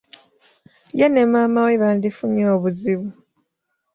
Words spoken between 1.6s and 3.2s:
we bandifunye obuzibu.